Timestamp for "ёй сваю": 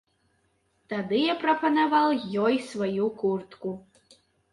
2.45-3.05